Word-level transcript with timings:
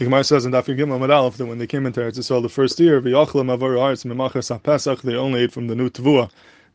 The 0.00 0.06
Gemara 0.06 0.24
says 0.24 0.46
in 0.46 0.52
Daf 0.52 0.64
Gimel 0.64 1.14
Aleph 1.14 1.36
that 1.36 1.44
when 1.44 1.58
they 1.58 1.66
came 1.66 1.84
into 1.84 2.00
Eretz 2.00 2.18
Yisrael 2.18 2.40
the 2.40 2.48
first 2.48 2.80
year, 2.80 3.02
v'yachlam 3.02 3.54
avor 3.54 3.76
haaretz 3.76 4.06
memachas 4.06 4.62
Pesach, 4.62 5.02
they 5.02 5.14
only 5.14 5.42
ate 5.42 5.52
from 5.52 5.66
the 5.66 5.74
new 5.74 5.90
tavua 5.90 6.30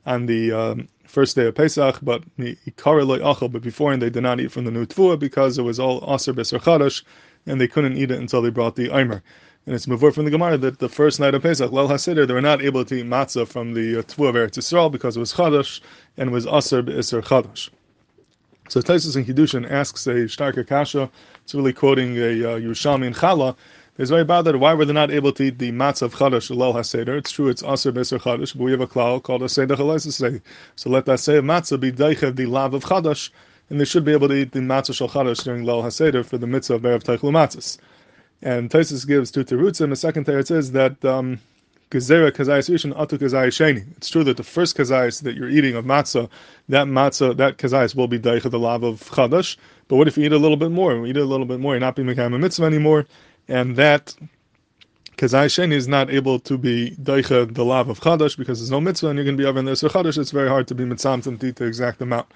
on 0.05 0.28
the 0.28 0.51
um, 0.51 0.88
first 1.07 1.35
day 1.35 1.47
of 1.47 1.55
Pesach, 1.55 1.97
but 2.03 2.21
but 2.38 3.61
beforehand 3.63 4.03
they 4.03 4.11
did 4.11 4.21
not 4.21 4.39
eat 4.39 4.51
from 4.51 4.65
the 4.65 4.69
new 4.69 4.85
tavua 4.85 5.17
because 5.17 5.57
it 5.57 5.63
was 5.63 5.79
all 5.79 6.05
aser 6.07 6.35
b'ser 6.35 6.59
chadash, 6.59 7.01
and 7.47 7.59
they 7.59 7.67
couldn't 7.67 7.97
eat 7.97 8.11
it 8.11 8.20
until 8.20 8.43
they 8.43 8.52
brought 8.52 8.75
the 8.75 8.89
Eimer. 8.89 9.23
And 9.66 9.73
it's 9.73 9.88
mavur 9.88 10.14
from 10.14 10.26
the 10.26 10.30
Gemara 10.30 10.60
that 10.60 10.78
the 10.78 10.88
first 10.88 11.20
night 11.20 11.34
of 11.34 11.42
Pesach, 11.42 11.71
Lel 11.71 11.89
HaSeder, 11.89 12.28
they 12.28 12.34
were 12.36 12.42
not 12.42 12.62
able 12.62 12.86
to 12.86 12.94
eat 12.94 13.07
matzah 13.07 13.48
from 13.48 13.73
the 13.73 13.96
uh, 13.96 14.00
of 14.02 14.36
Eretz 14.36 14.60
Yisrael 14.60 14.92
because 14.92 15.18
it 15.18 15.20
was 15.20 15.34
chadash 15.34 15.82
and 16.16 16.30
was 16.30 16.46
aser 16.46 16.84
b'ser 16.84 17.23
chadash. 17.23 17.71
So 18.68 18.82
Taisus 18.82 19.16
in 19.16 19.25
Kiddushin 19.25 19.70
asks 19.70 20.07
a 20.07 20.25
Shtarka 20.25 20.68
Kasha, 20.68 21.09
it's 21.43 21.54
really 21.54 21.73
quoting 21.73 22.18
a 22.18 22.21
uh, 22.21 22.59
Yerushalmi 22.59 23.05
in 23.05 23.14
Chala, 23.14 23.55
there's 23.95 24.09
very 24.09 24.25
that 24.25 24.60
why 24.60 24.74
were 24.74 24.83
they 24.83 24.91
not 24.91 25.10
able 25.10 25.32
to 25.33 25.43
eat 25.43 25.57
the 25.57 25.71
matzah 25.71 26.01
of 26.04 26.15
Chadash, 26.15 26.54
Lel 26.54 26.74
HaSeder? 26.74 27.18
It's 27.18 27.32
true, 27.32 27.47
it's 27.47 27.64
Aser 27.64 27.93
Beser 27.93 28.19
Chadash, 28.19 28.57
but 28.57 28.64
we 28.64 28.71
have 28.71 28.82
a 28.82 28.88
klal 28.88 29.24
called 29.24 29.41
a 29.41 29.47
Seder 29.47 29.78
Chalais 29.78 30.41
So 30.75 30.89
let 30.89 31.05
that 31.05 31.19
say 31.19 31.33
matzah 31.36 31.79
be 31.79 31.93
Deichev, 31.93 32.36
the 32.36 32.45
lav 32.47 32.73
of 32.73 32.83
Chadash, 32.83 33.30
and 33.69 33.80
they 33.80 33.86
should 33.86 34.03
be 34.03 34.11
able 34.11 34.28
to 34.28 34.36
eat 34.36 34.52
the 34.52 34.59
matzah 34.59 34.94
shel 34.94 35.08
Chadash 35.08 35.44
during 35.44 35.63
Lel 35.63 35.83
HaSeder 35.83 36.25
for 36.25 36.38
the 36.38 36.47
mitzvah 36.47 36.73
of 36.73 36.81
Berev 36.81 37.03
Teichlu 37.03 37.31
Matzahs. 37.31 37.77
And 38.41 38.69
Taisus 38.69 39.08
gives 39.08 39.31
two 39.31 39.45
terutzim. 39.45 39.89
The 39.89 39.95
second 39.95 40.25
teretz 40.25 40.52
is 40.52 40.73
that 40.73 41.03
um, 41.05 41.39
Gezerah 41.92 42.31
kazayis 42.31 42.70
rishon 42.70 42.95
atu 42.95 43.20
kazayis 43.20 43.53
sheni. 43.53 43.86
It's 43.98 44.09
true 44.09 44.23
that 44.23 44.38
the 44.38 44.44
first 44.44 44.75
kazayis 44.75 45.22
that 45.22 45.36
you're 45.36 45.50
eating 45.50 45.75
of 45.75 45.86
matzah, 45.86 46.30
that 46.70 46.88
matzah, 46.88 47.38
that 47.38 47.58
kazayis 47.58 47.95
will 47.95 48.08
be 48.08 48.17
daicha 48.17 48.50
the 48.50 48.58
lav 48.58 48.84
of 48.84 49.03
chadash. 49.03 49.56
But 49.88 49.98
what 49.98 50.08
if 50.08 50.17
you 50.17 50.25
eat 50.25 50.34
a 50.34 50.38
little 50.38 50.58
bit 50.58 50.72
more? 50.72 50.95
You 50.95 51.06
eat 51.06 51.17
a 51.17 51.23
little 51.23 51.45
bit 51.45 51.59
more, 51.59 51.73
you're 51.73 51.80
not 51.80 51.95
being 51.95 52.09
a 52.09 52.30
mitzvah 52.30 52.66
anymore, 52.66 53.06
and 53.48 53.75
that 53.75 54.16
kazayis 55.17 55.53
sheni 55.53 55.73
is 55.73 55.88
not 55.88 56.09
able 56.09 56.39
to 56.39 56.58
be 56.58 56.95
daicha 57.02 57.53
the 57.53 57.64
lav 57.64 57.88
of 57.89 57.99
chadash 57.99 58.36
because 58.36 58.59
there's 58.59 58.72
no 58.72 58.81
mitzvah, 58.81 59.09
and 59.09 59.17
you're 59.17 59.25
going 59.25 59.38
to 59.38 59.44
be 59.44 59.47
over 59.47 59.61
this 59.61 59.83
chadash. 59.83 60.17
It's 60.17 60.31
very 60.31 60.49
hard 60.49 60.67
to 60.70 60.75
be 60.75 60.86
mitzvah 60.86 61.22
to 61.22 61.45
eat 61.45 61.58
the 61.58 61.66
exact 61.66 62.02
amount. 62.02 62.27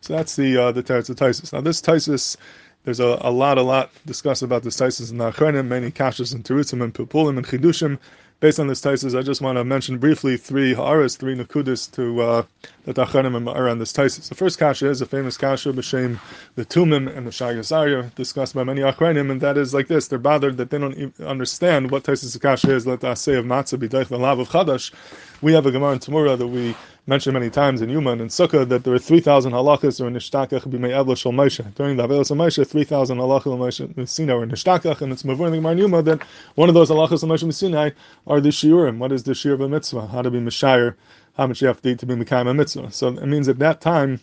So 0.00 0.14
that's 0.14 0.34
the 0.34 0.56
uh, 0.56 0.72
the 0.72 0.82
teretz. 0.82 1.52
Now 1.52 1.60
this 1.60 1.82
Taisus 1.82 2.38
there's 2.84 3.00
a, 3.00 3.18
a 3.20 3.30
lot, 3.30 3.58
a 3.58 3.62
lot 3.62 3.90
discussed 4.06 4.42
about 4.42 4.62
this 4.62 4.76
Taisus 4.76 5.10
in 5.10 5.18
the 5.18 5.32
Achronim, 5.32 5.66
many 5.66 5.90
kashas 5.90 6.34
and 6.34 6.44
terutzim 6.44 6.82
and 6.82 6.94
pilpulim 6.94 7.36
and 7.36 7.46
chidushim 7.46 7.98
based 8.44 8.60
on 8.60 8.66
this 8.66 8.82
Taisus, 8.82 9.18
I 9.18 9.22
just 9.22 9.40
want 9.40 9.56
to 9.56 9.64
mention 9.64 9.96
briefly 9.96 10.36
three 10.36 10.74
ha'aras, 10.74 11.16
three 11.16 11.34
nakudis 11.34 11.90
to 11.92 12.20
uh, 12.20 12.42
that 12.84 12.96
Achanim 12.96 13.50
are 13.50 13.68
on 13.70 13.78
this 13.78 13.90
Taisus. 13.90 14.28
The 14.28 14.34
first 14.34 14.58
kasha 14.58 14.90
is 14.90 15.00
a 15.00 15.06
famous 15.06 15.38
kasha 15.38 15.72
b'shem 15.72 16.18
the 16.54 16.66
Tumim 16.66 17.16
and 17.16 17.26
the 17.26 17.30
Shaagas 17.30 17.72
Aryeh, 17.72 18.14
discussed 18.16 18.54
by 18.54 18.62
many 18.62 18.82
Achronim, 18.82 19.30
and 19.30 19.40
that 19.40 19.56
is 19.56 19.72
like 19.72 19.88
this: 19.88 20.08
they're 20.08 20.18
bothered 20.18 20.58
that 20.58 20.68
they 20.68 20.78
don't 20.78 21.18
understand 21.20 21.90
what 21.90 22.02
Taisus 22.02 22.38
kasha 22.38 22.70
is. 22.74 22.86
Let 22.86 23.02
us 23.04 23.22
say 23.22 23.34
of 23.36 23.46
matzah 23.46 23.78
b'daich 23.78 24.08
the 24.08 24.18
lav 24.18 24.38
of 24.38 24.50
chadash. 24.50 24.92
We 25.40 25.54
have 25.54 25.64
a 25.64 25.70
Gemara 25.70 25.92
in 25.92 25.98
Tamura 26.00 26.36
that 26.36 26.46
we 26.46 26.76
mentioned 27.06 27.34
many 27.34 27.50
times 27.50 27.82
in 27.82 27.90
Yuma 27.90 28.12
and 28.12 28.22
Sukkah 28.22 28.66
that 28.68 28.84
there 28.84 28.94
are 28.94 28.98
3,000 28.98 29.52
halachas 29.52 30.00
or 30.00 30.10
nishtakach 30.10 30.66
b'mei 30.66 31.16
shel 31.16 31.32
Moshe. 31.32 31.74
During 31.74 31.96
the 31.96 32.06
Avelis 32.06 32.30
of 32.30 32.38
Moshe, 32.38 32.66
3,000 32.66 33.18
halachas 33.18 33.52
of 33.52 33.58
Moshe 33.58 34.08
Sinai 34.08 34.32
or 34.32 34.46
nishtakach, 34.46 35.02
and 35.02 35.12
it's 35.12 35.22
mavur 35.22 35.46
in 35.46 35.52
the 35.52 35.58
Gemara 35.58 35.76
Yuma 35.76 36.02
that 36.02 36.22
one 36.54 36.70
of 36.70 36.74
those 36.74 36.88
halachas 36.88 37.22
of 37.22 37.28
Moshe 37.28 37.52
Sinai 37.52 37.90
are 38.26 38.40
the 38.40 38.48
shiurim. 38.48 38.98
What 38.98 39.12
is 39.12 39.24
the 39.24 39.32
shiur 39.32 39.52
of 39.52 39.60
a 39.60 39.68
mitzvah? 39.68 40.06
How 40.06 40.22
to 40.22 40.30
be 40.30 40.38
mishayir, 40.38 40.94
how 41.36 41.46
much 41.46 41.60
you 41.60 41.68
have 41.68 41.82
to 41.82 41.90
eat 41.90 41.98
to 41.98 42.06
be 42.06 42.14
mekayim 42.14 42.48
a 42.48 42.54
mitzvah. 42.54 42.90
So 42.92 43.08
it 43.08 43.26
means 43.26 43.48
at 43.48 43.58
that 43.58 43.82
time, 43.82 44.20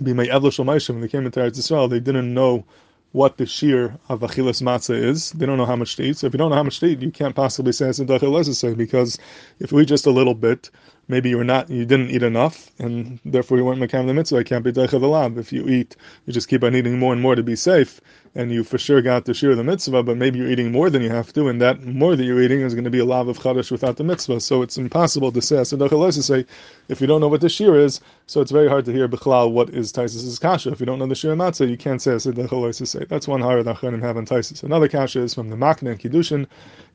b'mei 0.00 0.28
evla 0.28 0.52
shel 0.52 0.64
Moshe, 0.64 0.90
when 0.90 1.02
they 1.02 1.08
came 1.08 1.24
into 1.24 1.38
Eretz 1.38 1.58
Yisrael, 1.58 1.88
they 1.88 2.00
didn't 2.00 2.34
know 2.34 2.64
what 3.12 3.36
the 3.36 3.46
shear 3.46 3.98
of 4.08 4.20
achilas 4.20 4.62
matzah 4.62 4.94
is. 4.94 5.32
They 5.32 5.46
don't 5.46 5.58
know 5.58 5.66
how 5.66 5.76
much 5.76 5.96
to 5.96 6.02
eat. 6.02 6.16
So 6.16 6.26
if 6.26 6.32
you 6.32 6.38
don't 6.38 6.50
know 6.50 6.56
how 6.56 6.62
much 6.62 6.80
to 6.80 6.86
eat, 6.86 7.02
you 7.02 7.10
can't 7.10 7.34
possibly 7.34 7.72
say 7.72 7.88
it's 7.88 8.58
say 8.58 8.74
because 8.74 9.18
if 9.60 9.70
we 9.70 9.84
just 9.84 10.06
a 10.06 10.10
little 10.10 10.34
bit, 10.34 10.70
maybe 11.08 11.28
you 11.28 11.36
were 11.36 11.44
not, 11.44 11.68
you 11.68 11.84
didn't 11.84 12.10
eat 12.10 12.22
enough, 12.22 12.70
and 12.78 13.18
therefore 13.24 13.58
you 13.58 13.64
weren't 13.64 13.80
makam 13.80 14.06
the 14.06 14.14
mitzvah. 14.14 14.38
It 14.38 14.46
can't 14.46 14.64
be 14.64 14.72
deicha 14.72 15.00
the 15.00 15.40
If 15.40 15.52
you 15.52 15.68
eat, 15.68 15.96
you 16.26 16.32
just 16.32 16.48
keep 16.48 16.64
on 16.64 16.74
eating 16.74 16.98
more 16.98 17.12
and 17.12 17.20
more 17.20 17.34
to 17.34 17.42
be 17.42 17.56
safe, 17.56 18.00
and 18.34 18.50
you 18.50 18.64
for 18.64 18.78
sure 18.78 19.02
got 19.02 19.26
the 19.26 19.34
shear 19.34 19.50
of 19.50 19.58
the 19.58 19.64
mitzvah, 19.64 20.02
but 20.02 20.16
maybe 20.16 20.38
you're 20.38 20.48
eating 20.48 20.72
more 20.72 20.88
than 20.88 21.02
you 21.02 21.10
have 21.10 21.32
to, 21.34 21.48
and 21.48 21.60
that 21.60 21.82
more 21.84 22.16
that 22.16 22.24
you're 22.24 22.40
eating 22.40 22.60
is 22.60 22.72
going 22.74 22.84
to 22.84 22.90
be 22.90 22.98
a 22.98 23.04
lav 23.04 23.28
of 23.28 23.38
chadash 23.38 23.70
without 23.70 23.96
the 23.96 24.04
mitzvah. 24.04 24.40
So 24.40 24.62
it's 24.62 24.78
impossible 24.78 25.30
to 25.32 25.42
say 25.42 25.62
So 25.64 25.76
to 25.76 26.22
say 26.22 26.46
if 26.88 27.00
you 27.00 27.06
don't 27.06 27.20
know 27.20 27.28
what 27.28 27.42
the 27.42 27.50
shear 27.50 27.78
is. 27.78 28.00
So 28.26 28.40
it's 28.40 28.50
very 28.50 28.68
hard 28.68 28.86
to 28.86 28.92
hear 28.92 29.06
bichlal 29.08 29.52
what 29.52 29.70
is 29.70 29.92
Taisus' 29.92 30.40
kasha. 30.40 30.70
If 30.70 30.80
you 30.80 30.86
don't 30.86 30.98
know 30.98 31.06
the 31.06 31.14
shear 31.14 31.36
matzah, 31.36 31.68
you 31.68 31.76
can't 31.76 32.00
say 32.00 32.18
to 32.18 32.86
say. 32.86 33.04
That's 33.08 33.28
one 33.28 33.42
hara 33.42 33.62
that 33.62 33.76
Chanim 33.76 34.00
have 34.00 34.16
on 34.16 34.24
Taisus. 34.24 34.62
Another 34.62 34.88
kasha 34.88 35.20
is 35.20 35.34
from 35.34 35.50
the 35.50 35.56
Makna 35.56 35.90
and 35.90 36.00
Kiddushin. 36.00 36.46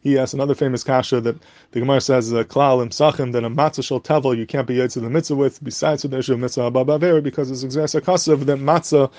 He 0.01 0.17
asks 0.17 0.33
another 0.33 0.55
famous 0.55 0.83
kasha 0.83 1.21
that 1.21 1.35
the 1.71 1.79
Gemara 1.79 2.01
says 2.01 2.31
a 2.31 2.45
klal 2.45 2.81
im 2.81 2.89
sachim 2.89 3.31
that 3.33 3.43
a 3.43 3.49
matzah 3.49 3.83
shel 3.83 3.99
tevel 3.99 4.35
you 4.35 4.47
can't 4.47 4.65
be 4.65 4.77
yotze 4.77 5.01
the 5.01 5.09
mitzvah 5.09 5.35
with 5.35 5.63
besides 5.63 6.03
the 6.03 6.17
issue 6.17 6.33
of 6.33 6.39
mitzvah 6.39 7.21
because 7.21 7.51
it's 7.51 7.63
exactly 7.63 8.01
kasav 8.01 8.45
that 8.45 8.57
matzah 8.57 9.11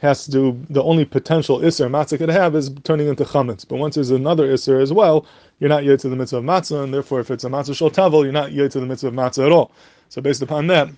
has 0.00 0.24
to 0.24 0.30
do 0.30 0.66
the 0.70 0.82
only 0.82 1.04
potential 1.04 1.58
isser 1.58 1.88
matzah 1.88 2.16
could 2.16 2.30
have 2.30 2.54
is 2.56 2.70
turning 2.84 3.08
into 3.08 3.24
chametz. 3.24 3.68
But 3.68 3.76
once 3.76 3.94
there's 3.96 4.10
another 4.10 4.48
isser 4.48 4.82
as 4.82 4.92
well, 4.92 5.26
you're 5.58 5.68
not 5.68 5.84
yet 5.84 6.00
to 6.00 6.08
the 6.08 6.16
mitzvah 6.16 6.38
of 6.38 6.44
matzah, 6.44 6.82
and 6.82 6.92
therefore 6.92 7.20
if 7.20 7.30
it's 7.30 7.44
a 7.44 7.48
matzah 7.48 7.76
shel 7.76 8.24
you're 8.24 8.32
not 8.32 8.52
yet 8.52 8.70
to 8.72 8.80
the 8.80 8.86
mitzvah 8.86 9.08
of 9.08 9.14
matzah 9.14 9.46
at 9.46 9.52
all. 9.52 9.72
So 10.08 10.22
based 10.22 10.40
upon 10.40 10.68
that, 10.68 10.88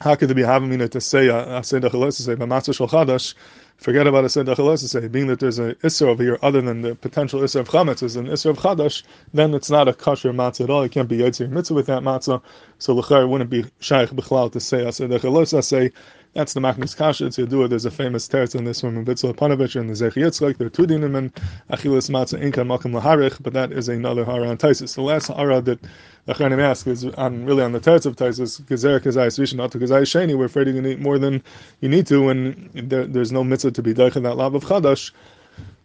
how 0.00 0.16
could 0.16 0.28
there 0.28 0.34
be 0.34 0.42
havamina 0.42 0.90
to 0.90 1.00
say 1.00 1.28
a 1.28 1.62
seder 1.62 1.88
to 1.88 2.12
say 2.12 2.32
a 2.32 2.36
matzah 2.36 2.74
shel 2.74 2.88
chadash? 2.88 3.34
Forget 3.76 4.06
about 4.06 4.24
a 4.24 4.28
say, 4.28 5.08
being 5.08 5.26
that 5.26 5.38
there's 5.38 5.58
an 5.58 5.74
isser 5.84 6.06
over 6.06 6.22
here 6.22 6.38
other 6.42 6.60
than 6.62 6.80
the 6.80 6.94
potential 6.94 7.40
isser 7.40 7.60
of 7.60 7.68
chametz 7.68 8.02
is 8.02 8.16
an 8.16 8.26
isser 8.26 8.50
of 8.50 8.58
chadash, 8.58 9.02
then 9.34 9.54
it's 9.54 9.70
not 9.70 9.86
a 9.86 9.92
kosher 9.92 10.32
matzah 10.32 10.64
at 10.64 10.70
all. 10.70 10.82
You 10.82 10.88
can't 10.88 11.08
be 11.08 11.18
yotzer 11.18 11.48
mitzvah 11.48 11.74
with 11.74 11.86
that 11.86 12.02
matzah. 12.02 12.42
So 12.78 12.94
lechar 12.94 13.28
wouldn't 13.28 13.50
be 13.50 13.64
shaykh 13.80 14.10
b'chlal 14.10 14.50
to 14.52 14.60
say 14.60 14.84
a 14.84 14.92
seder 14.92 15.62
say 15.62 15.92
that's 16.36 16.52
the 16.52 16.60
Machnis 16.60 16.94
Kasha. 16.94 17.24
It's 17.24 17.38
Yadua. 17.38 17.70
There's 17.70 17.86
a 17.86 17.90
famous 17.90 18.28
teretz 18.28 18.54
in 18.54 18.64
this 18.64 18.82
from 18.82 19.02
Vitzel 19.06 19.34
Panovich 19.34 19.74
and 19.80 19.88
the 19.88 19.94
Zecher 19.94 20.22
Yitzchak. 20.22 20.58
There 20.58 20.66
are 20.66 20.70
two 20.70 20.86
dinim 20.86 21.16
in 21.16 21.30
Achilas 21.70 22.10
Matzah 22.10 22.38
Inka 22.38 22.62
Malkim 22.62 22.92
Laharich, 22.92 23.42
but 23.42 23.54
that 23.54 23.72
is 23.72 23.88
another 23.88 24.22
hara 24.22 24.46
on. 24.46 24.58
The 24.58 24.94
last 24.98 25.28
hara 25.28 25.62
that 25.62 25.80
Achanim 26.28 26.60
ask 26.60 26.86
is 26.88 27.06
on 27.06 27.46
really 27.46 27.62
on 27.62 27.72
the 27.72 27.80
teretz 27.80 28.04
of 28.04 28.16
Taisis, 28.16 28.60
Gezer 28.64 29.00
Kazai 29.00 29.28
Svishin 29.28 29.66
Atu 29.66 29.80
Kazai 29.80 30.02
Sheni. 30.02 30.36
We're 30.36 30.44
afraid 30.44 30.66
you're 30.66 30.74
going 30.74 30.84
to 30.84 30.90
eat 30.90 31.00
more 31.00 31.18
than 31.18 31.42
you 31.80 31.88
need 31.88 32.06
to 32.08 32.22
when 32.22 32.70
there, 32.74 33.06
there's 33.06 33.32
no 33.32 33.42
mitzvah 33.42 33.65
to 33.74 33.82
be 33.82 33.94
daich 33.94 34.16
in 34.16 34.22
that 34.22 34.36
lab 34.36 34.54
of 34.54 34.64
Chadash. 34.64 35.12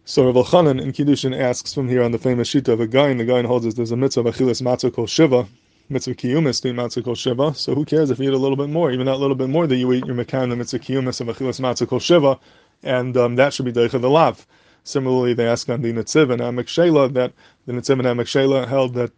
So 0.04 0.26
Rav 0.26 0.46
Chanan 0.46 0.80
in 0.80 0.92
Kiddushin 0.92 1.38
asks 1.38 1.72
from 1.72 1.88
here 1.88 2.02
on 2.02 2.12
the 2.12 2.18
famous 2.18 2.52
shita 2.52 2.68
of 2.68 2.80
a 2.80 2.86
Gra, 2.86 3.14
the 3.14 3.24
Gra 3.24 3.46
holds 3.46 3.64
that 3.64 3.76
there's 3.76 3.92
a 3.92 3.96
mitzvah 3.96 4.20
of 4.20 4.34
Achilas 4.34 4.60
Matzah 4.60 4.92
called 4.92 5.10
Shiva, 5.10 5.46
mitzvah 5.88 6.14
kiyumis 6.14 6.60
to 6.62 6.72
matzah 6.72 7.04
kol 7.04 7.14
shiva. 7.14 7.54
So 7.54 7.74
who 7.74 7.84
cares 7.84 8.10
if 8.10 8.18
you 8.18 8.28
eat 8.28 8.34
a 8.34 8.38
little 8.38 8.56
bit 8.56 8.68
more? 8.68 8.90
Even 8.90 9.06
that 9.06 9.16
little 9.16 9.36
bit 9.36 9.48
more 9.48 9.66
that 9.66 9.76
you 9.76 9.92
eat, 9.92 10.04
you're 10.06 10.16
mekan 10.16 10.48
the 10.48 10.56
mitzvah 10.56 10.80
kiyumis 10.80 11.20
of 11.20 11.28
achilas 11.28 11.60
matzah 11.60 11.88
kol 11.88 12.00
shiva, 12.00 12.38
and 12.82 13.16
um, 13.16 13.36
that 13.36 13.54
should 13.54 13.64
be 13.64 13.72
deicha 13.72 14.00
the 14.00 14.10
lav. 14.10 14.46
Similarly, 14.84 15.34
they 15.34 15.46
ask 15.46 15.68
on 15.68 15.82
the 15.82 15.92
Netziv 15.92 16.32
and 16.32 16.42
Amek 16.42 16.66
Shela 16.66 17.12
that 17.12 17.32
the 17.66 17.72
Netziv 17.72 18.00
and 18.00 18.02
Amek 18.02 18.26
Shela 18.26 18.66
held 18.66 18.94
that 18.94 19.12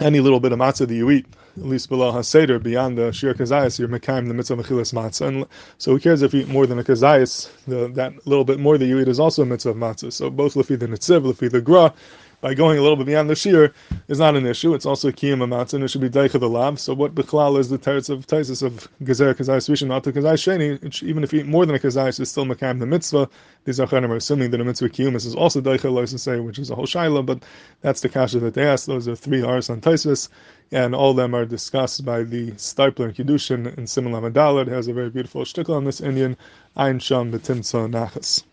any 0.00 0.20
little 0.20 0.40
bit 0.40 0.52
of 0.52 0.58
matzah 0.58 0.88
that 0.88 0.94
you 0.94 1.10
eat, 1.10 1.26
at 1.56 1.64
least 1.64 1.88
below 1.88 2.12
Haseder, 2.12 2.62
beyond 2.62 2.96
the 2.98 3.12
Shir 3.12 3.34
Kazayas, 3.34 3.78
you're 3.78 3.88
Mekayim 3.88 4.28
the 4.28 4.34
mitzvah 4.34 4.56
Mechilas 4.56 4.92
matzah. 4.92 5.28
And 5.28 5.46
so 5.78 5.92
who 5.92 6.00
cares 6.00 6.22
if 6.22 6.32
you 6.32 6.40
eat 6.40 6.48
more 6.48 6.66
than 6.66 6.78
a 6.78 6.84
Kazayas? 6.84 7.50
That 7.66 8.26
little 8.26 8.44
bit 8.44 8.60
more 8.60 8.78
that 8.78 8.86
you 8.86 8.98
eat 9.00 9.08
is 9.08 9.20
also 9.20 9.42
a 9.42 9.46
mitzvah 9.46 9.70
of 9.70 9.76
matzah. 9.76 10.12
So 10.12 10.30
both 10.30 10.54
Lefi 10.54 10.78
the 10.78 10.86
Netziv, 10.86 11.30
Lefi 11.30 11.50
the 11.50 11.60
Gra, 11.60 11.92
by 12.40 12.54
going 12.54 12.78
a 12.78 12.82
little 12.82 12.96
bit 12.96 13.06
beyond 13.06 13.28
the 13.28 13.34
shear 13.34 13.72
is 14.08 14.18
not 14.18 14.36
an 14.36 14.46
issue. 14.46 14.74
It's 14.74 14.86
also 14.86 15.08
a 15.08 15.12
amatz, 15.12 15.74
and 15.74 15.84
it 15.84 15.88
should 15.88 16.00
be 16.00 16.08
daicha 16.08 16.40
the 16.40 16.48
lav. 16.48 16.80
So 16.80 16.94
what 16.94 17.14
bichlal 17.14 17.58
is 17.58 17.68
the 17.68 17.78
teretz 17.78 18.08
of 18.08 18.26
taisis 18.26 18.62
of 18.62 18.88
gezer 19.02 19.34
kazai 19.34 19.58
svishin 19.58 19.88
not 19.88 20.04
to 20.04 20.12
kazai 20.12 20.34
sheni? 20.34 21.02
Even 21.02 21.22
if 21.22 21.32
you 21.32 21.40
eat 21.40 21.46
more 21.46 21.66
than 21.66 21.76
a 21.76 21.78
kazai, 21.78 22.18
it's 22.18 22.30
still 22.30 22.46
makam 22.46 22.78
the 22.78 22.86
mitzvah. 22.86 23.28
These 23.64 23.78
achanim 23.78 24.10
are 24.10 24.16
assuming 24.16 24.50
that 24.52 24.60
a 24.60 24.64
mitzvah 24.64 24.88
kiyum 24.88 25.14
is 25.14 25.34
also 25.34 25.60
daicha 25.60 26.18
say, 26.18 26.40
which 26.40 26.58
is 26.58 26.70
a 26.70 26.74
whole 26.74 26.86
shaila, 26.86 27.24
but 27.24 27.42
that's 27.82 28.00
the 28.00 28.08
kasha 28.08 28.40
that 28.40 28.54
they 28.54 28.66
ask. 28.66 28.86
Those 28.86 29.06
are 29.06 29.16
three 29.16 29.42
ars 29.42 29.68
on 29.68 29.80
taisis, 29.80 30.28
and 30.72 30.94
all 30.94 31.10
of 31.10 31.16
them 31.16 31.34
are 31.34 31.44
discussed 31.44 32.04
by 32.04 32.22
the 32.22 32.52
Steipler 32.52 33.06
and 33.06 33.14
Kiddushin 33.14 33.76
in 33.76 33.86
Simon 33.86 34.12
Lamadalad. 34.12 34.68
has 34.68 34.88
a 34.88 34.92
very 34.92 35.10
beautiful 35.10 35.42
shtickle 35.42 35.76
on 35.76 35.84
this 35.84 36.00
Indian, 36.00 36.36
Ein 36.76 36.98
Sham 37.00 37.32
Betimtza 37.32 37.90
Nachas. 37.90 38.44